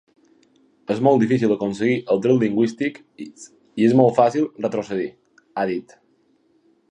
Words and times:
“És 0.93 1.01
molt 1.07 1.19
difícil 1.23 1.51
aconseguir 1.55 1.97
els 2.15 2.23
drets 2.23 2.41
lingüístics 2.45 3.27
i 3.83 3.87
és 3.89 3.95
molt 4.01 4.17
fàcil 4.23 4.49
retrocedir”, 4.67 5.11
ha 5.63 5.67
dit. 5.73 5.97